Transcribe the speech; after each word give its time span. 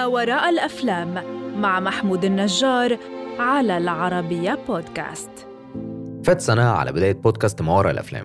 ما 0.00 0.06
وراء 0.06 0.48
الأفلام 0.48 1.14
مع 1.56 1.80
محمود 1.80 2.24
النجار 2.24 2.98
على 3.38 3.78
العربية 3.78 4.58
بودكاست. 4.68 5.30
فات 6.24 6.40
سنة 6.40 6.62
على 6.62 6.92
بداية 6.92 7.12
بودكاست 7.12 7.62
ما 7.62 7.76
وراء 7.76 7.92
الأفلام. 7.92 8.24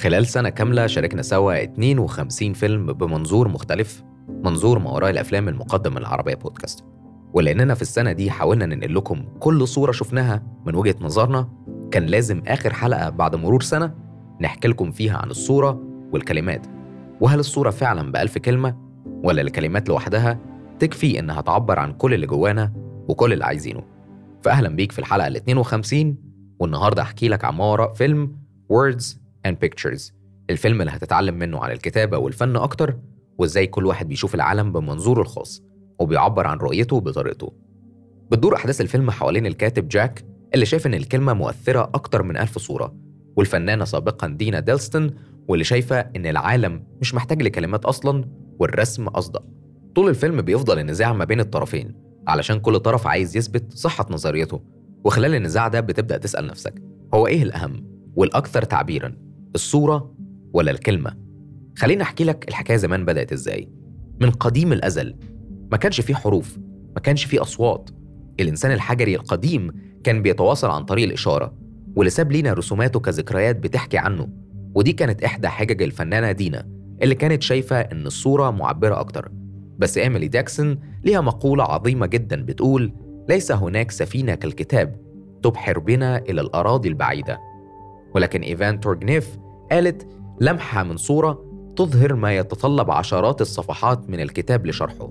خلال 0.00 0.26
سنة 0.26 0.48
كاملة 0.48 0.86
شاركنا 0.86 1.22
سوا 1.22 1.62
52 1.62 2.52
فيلم 2.52 2.92
بمنظور 2.92 3.48
مختلف 3.48 4.02
منظور 4.28 4.78
ما 4.78 4.90
وراء 4.90 5.10
الأفلام 5.10 5.48
المقدم 5.48 5.90
من 5.90 5.98
العربية 5.98 6.34
بودكاست. 6.34 6.84
ولأننا 7.32 7.74
في 7.74 7.82
السنة 7.82 8.12
دي 8.12 8.30
حاولنا 8.30 8.66
ننقل 8.66 8.94
لكم 8.94 9.24
كل 9.40 9.68
صورة 9.68 9.92
شفناها 9.92 10.42
من 10.66 10.74
وجهة 10.74 10.96
نظرنا 11.00 11.48
كان 11.90 12.06
لازم 12.06 12.42
آخر 12.46 12.72
حلقة 12.72 13.10
بعد 13.10 13.36
مرور 13.36 13.62
سنة 13.62 13.94
نحكي 14.40 14.68
لكم 14.68 14.90
فيها 14.90 15.18
عن 15.18 15.30
الصورة 15.30 15.80
والكلمات. 16.12 16.66
وهل 17.20 17.38
الصورة 17.38 17.70
فعلا 17.70 18.12
بألف 18.12 18.38
كلمة 18.38 18.76
ولا 19.24 19.42
الكلمات 19.42 19.88
لوحدها؟ 19.88 20.55
تكفي 20.78 21.18
إنها 21.18 21.40
تعبر 21.40 21.78
عن 21.78 21.92
كل 21.92 22.14
اللي 22.14 22.26
جوانا 22.26 22.72
وكل 23.08 23.32
اللي 23.32 23.44
عايزينه. 23.44 23.82
فأهلا 24.42 24.68
بيك 24.68 24.92
في 24.92 24.98
الحلقة 24.98 25.26
ال 25.26 25.36
52 25.36 26.16
والنهاردة 26.60 27.02
أحكي 27.02 27.28
لك 27.28 27.44
عن 27.44 27.54
ما 27.54 27.64
وراء 27.64 27.92
فيلم 27.92 28.36
Words 28.72 29.04
and 29.48 29.52
Pictures. 29.64 30.12
الفيلم 30.50 30.80
اللي 30.80 30.92
هتتعلم 30.92 31.34
منه 31.34 31.58
عن 31.58 31.70
الكتابة 31.70 32.18
والفن 32.18 32.56
أكتر 32.56 32.96
وإزاي 33.38 33.66
كل 33.66 33.86
واحد 33.86 34.08
بيشوف 34.08 34.34
العالم 34.34 34.72
بمنظوره 34.72 35.20
الخاص 35.20 35.62
وبيعبر 35.98 36.46
عن 36.46 36.58
رؤيته 36.58 37.00
بطريقته. 37.00 37.52
بتدور 38.30 38.54
أحداث 38.56 38.80
الفيلم 38.80 39.10
حوالين 39.10 39.46
الكاتب 39.46 39.88
جاك 39.88 40.24
اللي 40.54 40.66
شايف 40.66 40.86
إن 40.86 40.94
الكلمة 40.94 41.32
مؤثرة 41.32 41.90
أكتر 41.94 42.22
من 42.22 42.36
ألف 42.36 42.58
صورة 42.58 42.94
والفنانة 43.36 43.84
سابقا 43.84 44.26
دينا 44.28 44.60
ديلستون 44.60 45.10
واللي 45.48 45.64
شايفة 45.64 46.00
إن 46.00 46.26
العالم 46.26 46.84
مش 47.00 47.14
محتاج 47.14 47.42
لكلمات 47.42 47.84
أصلا 47.84 48.24
والرسم 48.58 49.06
أصدق. 49.08 49.44
طول 49.96 50.08
الفيلم 50.08 50.42
بيفضل 50.42 50.78
النزاع 50.78 51.12
ما 51.12 51.24
بين 51.24 51.40
الطرفين 51.40 51.94
علشان 52.28 52.60
كل 52.60 52.78
طرف 52.78 53.06
عايز 53.06 53.36
يثبت 53.36 53.72
صحة 53.72 54.06
نظريته 54.10 54.60
وخلال 55.04 55.34
النزاع 55.34 55.68
ده 55.68 55.80
بتبدأ 55.80 56.16
تسأل 56.16 56.46
نفسك 56.46 56.82
هو 57.14 57.26
إيه 57.26 57.42
الأهم 57.42 57.86
والأكثر 58.16 58.62
تعبيرا 58.62 59.16
الصورة 59.54 60.14
ولا 60.52 60.70
الكلمة؟ 60.70 61.16
خليني 61.78 62.02
أحكي 62.02 62.24
لك 62.24 62.48
الحكاية 62.48 62.76
زمان 62.76 63.04
بدأت 63.04 63.32
إزاي. 63.32 63.68
من 64.20 64.30
قديم 64.30 64.72
الأزل 64.72 65.16
ما 65.72 65.76
كانش 65.76 66.00
فيه 66.00 66.14
حروف 66.14 66.58
ما 66.94 67.00
كانش 67.00 67.24
فيه 67.24 67.42
أصوات. 67.42 67.90
الإنسان 68.40 68.72
الحجري 68.72 69.14
القديم 69.16 69.72
كان 70.04 70.22
بيتواصل 70.22 70.70
عن 70.70 70.84
طريق 70.84 71.04
الإشارة 71.04 71.54
واللي 71.96 72.10
ساب 72.10 72.32
لينا 72.32 72.52
رسوماته 72.52 73.00
كذكريات 73.00 73.56
بتحكي 73.56 73.98
عنه. 73.98 74.28
ودي 74.74 74.92
كانت 74.92 75.22
إحدى 75.24 75.48
حجج 75.48 75.82
الفنانة 75.82 76.32
دينا 76.32 76.68
اللي 77.02 77.14
كانت 77.14 77.42
شايفة 77.42 77.80
إن 77.80 78.06
الصورة 78.06 78.50
معبرة 78.50 79.00
أكتر. 79.00 79.30
بس 79.78 79.98
إيميلي 79.98 80.28
جاكسون 80.28 80.78
ليها 81.04 81.20
مقولة 81.20 81.64
عظيمة 81.64 82.06
جدا 82.06 82.42
بتقول 82.42 82.92
ليس 83.28 83.52
هناك 83.52 83.90
سفينة 83.90 84.34
كالكتاب 84.34 84.96
تبحر 85.42 85.78
بنا 85.78 86.18
إلى 86.18 86.40
الأراضي 86.40 86.88
البعيدة. 86.88 87.38
ولكن 88.14 88.40
إيفان 88.40 88.80
تورجنيف 88.80 89.38
قالت 89.70 90.06
لمحة 90.40 90.82
من 90.82 90.96
صورة 90.96 91.44
تظهر 91.76 92.14
ما 92.14 92.36
يتطلب 92.36 92.90
عشرات 92.90 93.40
الصفحات 93.40 94.10
من 94.10 94.20
الكتاب 94.20 94.66
لشرحه 94.66 95.10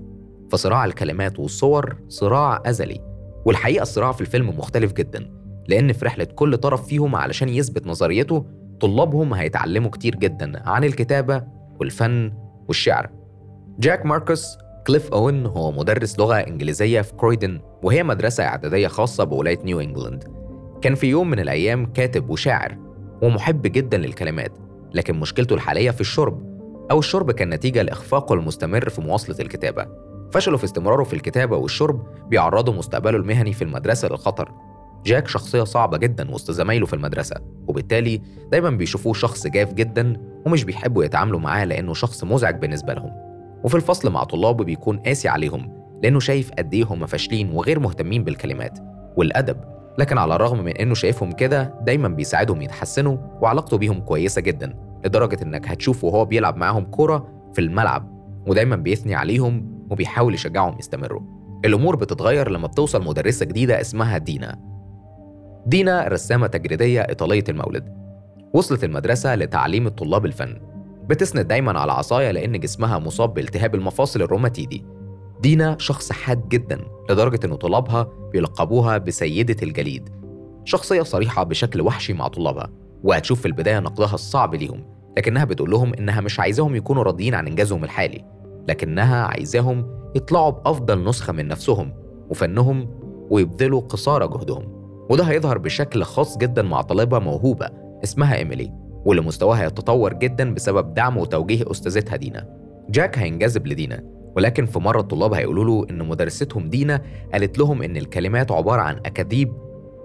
فصراع 0.50 0.84
الكلمات 0.84 1.38
والصور 1.40 1.96
صراع 2.08 2.62
أزلي. 2.66 3.00
والحقيقة 3.44 3.82
الصراع 3.82 4.12
في 4.12 4.20
الفيلم 4.20 4.48
مختلف 4.48 4.92
جدا 4.92 5.30
لأن 5.68 5.92
في 5.92 6.04
رحلة 6.04 6.24
كل 6.24 6.56
طرف 6.56 6.86
فيهم 6.86 7.16
علشان 7.16 7.48
يثبت 7.48 7.86
نظريته 7.86 8.46
طلابهم 8.80 9.34
هيتعلموا 9.34 9.90
كتير 9.90 10.14
جدا 10.14 10.68
عن 10.68 10.84
الكتابة 10.84 11.42
والفن 11.80 12.32
والشعر. 12.68 13.10
جاك 13.78 14.06
ماركوس 14.06 14.58
كليف 14.86 15.12
أوين 15.12 15.46
هو 15.46 15.72
مدرس 15.72 16.18
لغة 16.18 16.34
إنجليزية 16.34 17.00
في 17.00 17.14
كرويدن 17.14 17.60
وهي 17.82 18.02
مدرسة 18.02 18.44
إعدادية 18.44 18.88
خاصة 18.88 19.24
بولاية 19.24 19.58
نيو 19.64 19.80
إنجلاند. 19.80 20.24
كان 20.82 20.94
في 20.94 21.06
يوم 21.06 21.30
من 21.30 21.40
الأيام 21.40 21.86
كاتب 21.86 22.30
وشاعر 22.30 22.76
ومحب 23.22 23.62
جدا 23.62 23.98
للكلمات 23.98 24.52
لكن 24.94 25.20
مشكلته 25.20 25.54
الحالية 25.54 25.90
في 25.90 26.00
الشرب 26.00 26.42
أو 26.90 26.98
الشرب 26.98 27.30
كان 27.30 27.50
نتيجة 27.50 27.82
لإخفاقه 27.82 28.34
المستمر 28.34 28.88
في 28.88 29.00
مواصلة 29.00 29.36
الكتابة. 29.40 29.86
فشله 30.32 30.56
في 30.56 30.64
استمراره 30.64 31.04
في 31.04 31.12
الكتابة 31.14 31.56
والشرب 31.56 32.06
بيعرضوا 32.28 32.74
مستقبله 32.74 33.16
المهني 33.16 33.52
في 33.52 33.62
المدرسة 33.62 34.08
للخطر. 34.08 34.52
جاك 35.06 35.28
شخصية 35.28 35.64
صعبة 35.64 35.96
جدا 35.96 36.30
وسط 36.30 36.50
زمايله 36.50 36.86
في 36.86 36.92
المدرسة 36.94 37.36
وبالتالي 37.66 38.22
دايما 38.50 38.70
بيشوفوه 38.70 39.12
شخص 39.12 39.46
جاف 39.46 39.72
جدا 39.72 40.16
ومش 40.46 40.64
بيحبوا 40.64 41.04
يتعاملوا 41.04 41.40
معاه 41.40 41.64
لأنه 41.64 41.94
شخص 41.94 42.24
مزعج 42.24 42.54
بالنسبة 42.60 42.94
لهم. 42.94 43.25
وفي 43.66 43.74
الفصل 43.74 44.10
مع 44.10 44.24
طلابه 44.24 44.64
بيكون 44.64 44.98
قاسي 44.98 45.28
عليهم 45.28 45.72
لأنه 46.02 46.20
شايف 46.20 46.50
قد 46.58 46.74
إيه 46.74 46.84
هم 46.84 47.06
فاشلين 47.06 47.50
وغير 47.50 47.80
مهتمين 47.80 48.24
بالكلمات 48.24 48.78
والأدب. 49.16 49.56
لكن 49.98 50.18
على 50.18 50.36
الرغم 50.36 50.64
من 50.64 50.76
إنه 50.76 50.94
شايفهم 50.94 51.32
كده 51.32 51.74
دايما 51.82 52.08
بيساعدهم 52.08 52.62
يتحسنوا 52.62 53.16
وعلاقته 53.40 53.78
بيهم 53.78 54.00
كويسة 54.00 54.40
جدا 54.40 54.74
لدرجة 55.04 55.42
إنك 55.42 55.68
هتشوفه 55.68 56.06
وهو 56.08 56.24
بيلعب 56.24 56.56
معاهم 56.56 56.84
كورة 56.84 57.28
في 57.54 57.60
الملعب 57.60 58.08
ودايما 58.46 58.76
بيثني 58.76 59.14
عليهم 59.14 59.86
وبيحاول 59.90 60.34
يشجعهم 60.34 60.78
يستمروا. 60.78 61.22
الأمور 61.64 61.96
بتتغير 61.96 62.50
لما 62.50 62.66
بتوصل 62.66 63.04
مدرسة 63.04 63.46
جديدة 63.46 63.80
اسمها 63.80 64.18
دينا. 64.18 64.58
دينا 65.66 66.08
رسامة 66.08 66.46
تجريدية 66.46 67.00
إيطالية 67.00 67.44
المولد. 67.48 67.96
وصلت 68.52 68.84
المدرسة 68.84 69.34
لتعليم 69.34 69.86
الطلاب 69.86 70.26
الفن. 70.26 70.75
بتسند 71.08 71.48
دايما 71.48 71.80
على 71.80 71.92
عصاية 71.92 72.30
لأن 72.30 72.60
جسمها 72.60 72.98
مصاب 72.98 73.34
بالتهاب 73.34 73.74
المفاصل 73.74 74.22
الروماتيدي. 74.22 74.84
دينا 75.40 75.76
شخص 75.78 76.12
حاد 76.12 76.48
جدا 76.48 76.80
لدرجة 77.10 77.46
إن 77.46 77.54
طلابها 77.54 78.08
بيلقبوها 78.32 78.98
بسيدة 78.98 79.56
الجليد. 79.62 80.08
شخصية 80.64 81.02
صريحة 81.02 81.42
بشكل 81.42 81.80
وحشي 81.80 82.12
مع 82.12 82.28
طلابها 82.28 82.70
وهتشوف 83.04 83.40
في 83.40 83.46
البداية 83.46 83.78
نقدها 83.78 84.14
الصعب 84.14 84.54
ليهم 84.54 84.84
لكنها 85.18 85.44
بتقول 85.44 85.70
لهم 85.70 85.94
إنها 85.94 86.20
مش 86.20 86.40
عايزاهم 86.40 86.76
يكونوا 86.76 87.02
راضيين 87.02 87.34
عن 87.34 87.46
إنجازهم 87.46 87.84
الحالي 87.84 88.24
لكنها 88.68 89.24
عايزاهم 89.24 89.86
يطلعوا 90.14 90.50
بأفضل 90.50 91.04
نسخة 91.04 91.32
من 91.32 91.48
نفسهم 91.48 91.92
وفنهم 92.30 92.88
ويبذلوا 93.30 93.80
قصارى 93.80 94.28
جهدهم. 94.28 94.76
وده 95.10 95.24
هيظهر 95.24 95.58
بشكل 95.58 96.02
خاص 96.02 96.38
جدا 96.38 96.62
مع 96.62 96.82
طالبة 96.82 97.18
موهوبة 97.18 97.68
اسمها 98.04 98.36
إيميلي. 98.36 98.85
واللي 99.06 99.22
مستواها 99.22 99.64
يتطور 99.66 100.12
جدا 100.12 100.54
بسبب 100.54 100.94
دعم 100.94 101.16
وتوجيه 101.16 101.70
أستاذتها 101.70 102.16
دينا 102.16 102.46
جاك 102.90 103.18
هينجذب 103.18 103.66
لدينا 103.66 104.02
ولكن 104.36 104.66
في 104.66 104.78
مرة 104.78 105.00
الطلاب 105.00 105.32
هيقولوا 105.34 105.64
له 105.64 105.86
إن 105.90 106.08
مدرستهم 106.08 106.68
دينا 106.68 107.02
قالت 107.32 107.58
لهم 107.58 107.82
إن 107.82 107.96
الكلمات 107.96 108.52
عبارة 108.52 108.80
عن 108.82 108.96
أكاذيب 108.96 109.52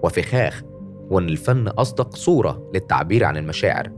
وفخاخ 0.02 0.62
وإن 1.10 1.28
الفن 1.28 1.68
أصدق 1.68 2.16
صورة 2.16 2.70
للتعبير 2.74 3.24
عن 3.24 3.36
المشاعر. 3.36 3.90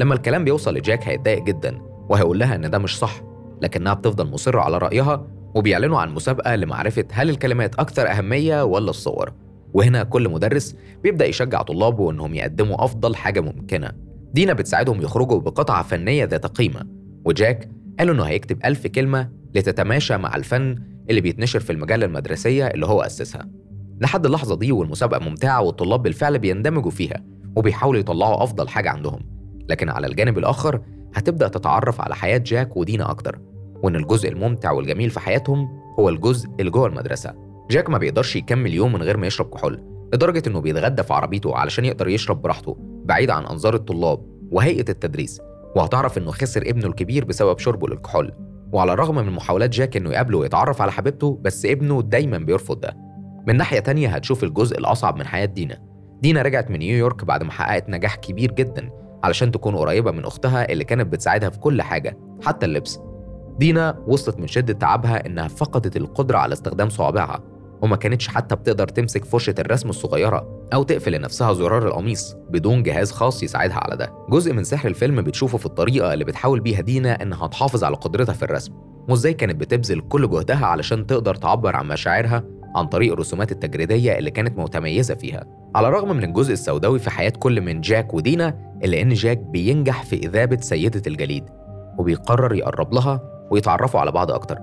لما 0.00 0.14
الكلام 0.14 0.44
بيوصل 0.44 0.74
لجاك 0.74 1.08
هيتضايق 1.08 1.42
جدا 1.42 1.78
وهيقول 2.08 2.38
لها 2.38 2.54
إن 2.54 2.70
ده 2.70 2.78
مش 2.78 2.98
صح 2.98 3.22
لكنها 3.62 3.94
بتفضل 3.94 4.30
مصرة 4.30 4.60
على 4.60 4.78
رأيها 4.78 5.26
وبيعلنوا 5.54 5.98
عن 6.00 6.14
مسابقة 6.14 6.56
لمعرفة 6.56 7.04
هل 7.12 7.30
الكلمات 7.30 7.74
أكثر 7.74 8.10
أهمية 8.10 8.64
ولا 8.64 8.90
الصور. 8.90 9.32
وهنا 9.74 10.02
كل 10.04 10.28
مدرس 10.28 10.76
بيبدأ 11.02 11.26
يشجع 11.26 11.62
طلابه 11.62 12.10
إنهم 12.10 12.34
يقدموا 12.34 12.84
أفضل 12.84 13.16
حاجة 13.16 13.40
ممكنة. 13.40 14.11
دينا 14.34 14.52
بتساعدهم 14.52 15.02
يخرجوا 15.02 15.40
بقطعة 15.40 15.82
فنية 15.82 16.24
ذات 16.24 16.46
قيمة 16.46 16.82
وجاك 17.24 17.68
قال 17.98 18.10
إنه 18.10 18.22
هيكتب 18.22 18.58
ألف 18.64 18.86
كلمة 18.86 19.28
لتتماشى 19.54 20.16
مع 20.16 20.36
الفن 20.36 20.76
اللي 21.10 21.20
بيتنشر 21.20 21.60
في 21.60 21.72
المجلة 21.72 22.06
المدرسية 22.06 22.66
اللي 22.66 22.86
هو 22.86 23.02
أسسها. 23.02 23.48
لحد 24.00 24.26
اللحظة 24.26 24.56
دي 24.56 24.72
والمسابقة 24.72 25.20
ممتعة 25.20 25.60
والطلاب 25.62 26.02
بالفعل 26.02 26.38
بيندمجوا 26.38 26.90
فيها 26.90 27.24
وبيحاولوا 27.56 28.00
يطلعوا 28.00 28.42
أفضل 28.42 28.68
حاجة 28.68 28.90
عندهم. 28.90 29.20
لكن 29.68 29.88
على 29.88 30.06
الجانب 30.06 30.38
الآخر 30.38 30.80
هتبدأ 31.14 31.48
تتعرف 31.48 32.00
على 32.00 32.14
حياة 32.14 32.38
جاك 32.38 32.76
ودينا 32.76 33.10
أكتر 33.10 33.38
وإن 33.82 33.96
الجزء 33.96 34.28
الممتع 34.28 34.70
والجميل 34.70 35.10
في 35.10 35.20
حياتهم 35.20 35.68
هو 35.98 36.08
الجزء 36.08 36.48
اللي 36.60 36.70
جوه 36.70 36.86
المدرسة. 36.86 37.34
جاك 37.70 37.90
ما 37.90 37.98
بيقدرش 37.98 38.36
يكمل 38.36 38.74
يوم 38.74 38.92
من 38.92 39.02
غير 39.02 39.16
ما 39.16 39.26
يشرب 39.26 39.46
كحول 39.54 39.82
لدرجة 40.14 40.42
إنه 40.46 40.60
بيتغدى 40.60 41.02
في 41.02 41.14
عربيته 41.14 41.56
علشان 41.56 41.84
يقدر 41.84 42.08
يشرب 42.08 42.42
براحته. 42.42 42.91
بعيد 43.04 43.30
عن 43.30 43.44
أنظار 43.44 43.74
الطلاب 43.74 44.20
وهيئة 44.50 44.90
التدريس 44.90 45.40
وهتعرف 45.76 46.18
إنه 46.18 46.30
خسر 46.30 46.62
ابنه 46.66 46.86
الكبير 46.86 47.24
بسبب 47.24 47.58
شربه 47.58 47.88
للكحول. 47.88 48.32
وعلى 48.72 48.92
الرغم 48.92 49.14
من 49.14 49.32
محاولات 49.32 49.70
جاك 49.70 49.96
إنه 49.96 50.10
يقابله 50.10 50.38
ويتعرف 50.38 50.82
على 50.82 50.92
حبيبته 50.92 51.38
بس 51.42 51.66
ابنه 51.66 52.02
دايما 52.02 52.38
بيرفض 52.38 52.80
ده. 52.80 52.96
من 53.46 53.56
ناحية 53.56 53.78
تانية 53.80 54.08
هتشوف 54.08 54.44
الجزء 54.44 54.78
الأصعب 54.78 55.16
من 55.16 55.26
حياة 55.26 55.44
دينا. 55.44 55.78
دينا 56.22 56.42
رجعت 56.42 56.70
من 56.70 56.78
نيويورك 56.78 57.24
بعد 57.24 57.42
ما 57.42 57.50
حققت 57.50 57.88
نجاح 57.88 58.16
كبير 58.16 58.52
جدا 58.52 58.90
علشان 59.24 59.52
تكون 59.52 59.76
قريبة 59.76 60.10
من 60.10 60.24
أختها 60.24 60.72
اللي 60.72 60.84
كانت 60.84 61.06
بتساعدها 61.06 61.50
في 61.50 61.58
كل 61.58 61.82
حاجة 61.82 62.18
حتى 62.42 62.66
اللبس. 62.66 63.00
دينا 63.58 64.04
وصلت 64.06 64.38
من 64.38 64.46
شدة 64.46 64.72
تعبها 64.72 65.26
إنها 65.26 65.48
فقدت 65.48 65.96
القدرة 65.96 66.38
على 66.38 66.52
استخدام 66.52 66.88
صوابعها. 66.88 67.40
وما 67.82 67.96
كانتش 67.96 68.28
حتى 68.28 68.56
بتقدر 68.56 68.88
تمسك 68.88 69.24
فرشة 69.24 69.54
الرسم 69.58 69.88
الصغيرة 69.88 70.66
أو 70.74 70.82
تقفل 70.82 71.12
لنفسها 71.12 71.52
زرار 71.52 71.86
القميص 71.86 72.36
بدون 72.50 72.82
جهاز 72.82 73.12
خاص 73.12 73.42
يساعدها 73.42 73.76
على 73.76 73.96
ده. 73.96 74.12
جزء 74.30 74.52
من 74.52 74.64
سحر 74.64 74.88
الفيلم 74.88 75.22
بتشوفه 75.22 75.58
في 75.58 75.66
الطريقة 75.66 76.12
اللي 76.14 76.24
بتحاول 76.24 76.60
بيها 76.60 76.80
دينا 76.80 77.22
إنها 77.22 77.46
تحافظ 77.46 77.84
على 77.84 77.96
قدرتها 77.96 78.32
في 78.32 78.42
الرسم 78.42 78.72
وإزاي 79.08 79.34
كانت 79.34 79.56
بتبذل 79.60 80.00
كل 80.00 80.30
جهدها 80.30 80.66
علشان 80.66 81.06
تقدر 81.06 81.34
تعبر 81.34 81.76
عن 81.76 81.88
مشاعرها 81.88 82.44
عن 82.76 82.86
طريق 82.86 83.12
الرسومات 83.12 83.52
التجريدية 83.52 84.18
اللي 84.18 84.30
كانت 84.30 84.58
متميزة 84.58 85.14
فيها. 85.14 85.44
على 85.74 85.88
الرغم 85.88 86.16
من 86.16 86.24
الجزء 86.24 86.52
السوداوي 86.52 86.98
في 86.98 87.10
حياة 87.10 87.30
كل 87.38 87.60
من 87.60 87.80
جاك 87.80 88.14
ودينا 88.14 88.58
إلا 88.84 89.02
إن 89.02 89.08
جاك 89.08 89.38
بينجح 89.38 90.04
في 90.04 90.16
إذابة 90.16 90.56
سيدة 90.60 91.02
الجليد 91.06 91.44
وبيقرر 91.98 92.54
يقرب 92.54 92.94
لها 92.94 93.20
ويتعرفوا 93.50 94.00
على 94.00 94.12
بعض 94.12 94.30
أكتر. 94.30 94.58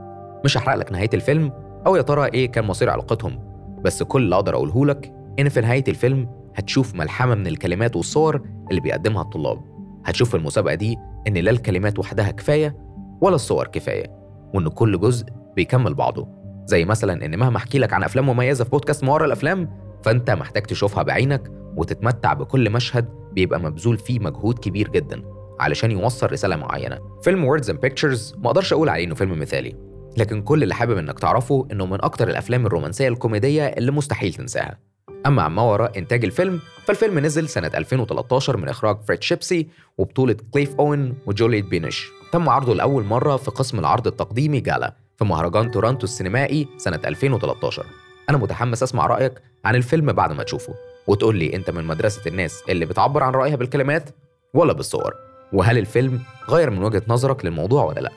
مش 0.46 0.58
هحرق 0.58 0.76
لك 0.76 0.92
نهاية 0.92 1.10
الفيلم 1.14 1.52
أو 1.86 1.96
يا 1.96 2.02
ترى 2.02 2.26
إيه 2.26 2.52
كان 2.52 2.66
مصير 2.66 2.90
علاقتهم. 2.90 3.40
بس 3.84 4.04
كل 4.04 4.24
اللي 4.24 4.36
أقدر 4.36 4.56
أقوله 4.56 4.86
لك 4.86 5.14
إن 5.40 5.50
في 5.50 5.62
نهاية 5.62 5.84
الفيلم 5.88 6.30
هتشوف 6.56 6.96
ملحمة 6.96 7.36
من 7.36 7.48
الكلمات 7.48 7.96
والصور 7.96 8.42
اللي 8.70 8.82
بيقدمها 8.82 9.22
الطلاب. 9.22 9.62
هتشوف 10.06 10.30
في 10.30 10.38
المسابقة 10.38 10.76
دي 10.76 10.98
إن 11.28 11.34
لا 11.34 11.52
الكلمات 11.52 12.00
وحدها 12.00 12.32
كفاية 12.32 12.78
ولا 13.22 13.36
الصور 13.36 13.68
كفاية 13.68 14.06
وإن 14.54 14.68
كل 14.68 15.00
جزء 15.00 15.26
بيكمل 15.56 15.94
بعضه. 15.94 16.28
زي 16.66 16.86
مثلا 16.86 17.26
إن 17.26 17.40
مهما 17.40 17.58
أحكي 17.58 17.80
لك 17.80 17.94
عن 17.94 18.04
أفلام 18.04 18.30
مميزة 18.30 18.64
في 18.64 18.70
بودكاست 18.70 19.04
ما 19.04 19.26
الأفلام 19.26 19.70
فأنت 20.04 20.32
محتاج 20.32 20.64
تشوفها 20.64 21.04
بعينك 21.04 21.52
وتتمتع 21.78 22.34
بكل 22.34 22.70
مشهد 22.70 23.06
بيبقى 23.34 23.60
مبذول 23.60 23.98
فيه 23.98 24.20
مجهود 24.20 24.60
كبير 24.60 24.90
جدا 24.90 25.24
علشان 25.60 25.92
يوصل 25.92 26.32
رسالة 26.32 26.56
معينة. 26.56 27.00
فيلم 27.24 27.44
Words 27.44 27.70
and 27.70 27.80
Pictures 27.80 28.36
ما 28.38 28.48
أقدرش 28.48 28.74
أقول 28.74 28.90
عليه 28.90 29.04
إنه 29.06 29.16
فيلم 29.16 29.40
مثالي. 29.40 29.89
لكن 30.18 30.42
كل 30.42 30.64
اللي 30.64 30.76
حابب 30.76 30.98
إنك 30.98 31.20
تعرفه 31.20 31.68
إنه 31.72 31.86
من 31.86 32.04
أكتر 32.04 32.30
الأفلام 32.30 32.66
الرومانسية 32.66 33.08
الكوميدية 33.08 33.68
اللي 33.68 33.92
مستحيل 33.92 34.34
تنساها. 34.34 34.78
أما 35.26 35.42
عن 35.44 35.52
ما 35.52 35.62
وراء 35.62 35.98
إنتاج 35.98 36.26
الفيلم 36.26 36.60
فالفيلم 36.86 37.20
نزل 37.20 37.50
سنة 37.50 37.72
2013 37.76 38.58
من 38.58 38.70
إخراج 38.70 38.98
فريد 39.08 39.24
شيبسي 39.24 39.68
وبطولة 39.98 40.36
كليف 40.52 40.76
أوين 40.76 41.16
وجوليت 41.26 41.66
بينيش 41.66 42.08
تم 42.32 42.50
عرضه 42.50 42.76
لأول 42.76 43.04
مرة 43.04 43.38
في 43.38 43.52
قسم 43.52 43.80
العرض 43.80 44.08
التقديمي 44.08 44.60
جالا 44.60 44.94
في 45.18 45.26
مهرجان 45.26 45.72
تورونتو 45.72 46.04
السينمائي 46.04 46.68
سنة 46.78 47.00
2013 47.06 47.86
أنا 48.30 48.38
متحمس 48.38 48.84
أسمع 48.84 49.08
رأيك 49.08 49.34
عن 49.66 49.76
الفيلم 49.76 50.12
بعد 50.12 50.32
ما 50.32 50.44
تشوفه 50.44 50.74
وتقول 51.08 51.36
لي 51.38 51.56
أنت 51.56 51.70
من 51.70 51.86
مدرسة 51.86 52.22
الناس 52.28 52.64
اللي 52.70 52.86
بتعبر 52.86 53.24
عن 53.24 53.34
رأيها 53.34 53.56
بالكلمات 53.56 54.10
ولا 54.54 54.74
بالصور. 54.74 55.14
وهل 55.54 55.78
الفيلم 55.78 56.22
غير 56.50 56.70
من 56.70 56.84
وجهة 56.84 57.02
نظرك 57.08 57.46
للموضوع 57.46 57.84
ولا 57.84 58.00
لأ؟ 58.00 58.12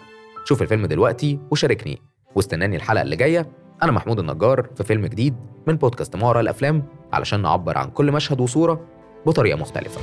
شوف 0.44 0.62
الفيلم 0.62 0.86
دلوقتي 0.86 1.38
وشاركني. 1.50 2.02
واستناني 2.34 2.76
الحلقة 2.76 3.02
اللي 3.02 3.16
جاية. 3.16 3.52
أنا 3.82 3.92
محمود 3.92 4.18
النجار 4.18 4.68
في 4.76 4.84
فيلم 4.84 5.06
جديد 5.06 5.34
من 5.66 5.76
بودكاست 5.76 6.16
ما 6.16 6.40
الأفلام 6.40 6.82
علشان 7.12 7.42
نعبر 7.42 7.78
عن 7.78 7.90
كل 7.90 8.12
مشهد 8.12 8.40
وصورة 8.40 8.86
بطريقة 9.26 9.58
مختلفة. 9.58 10.00